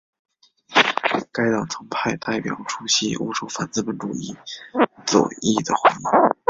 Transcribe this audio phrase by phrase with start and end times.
[1.31, 4.35] 该党曾派代表出席欧洲反资本主义
[5.05, 6.37] 左翼的会议。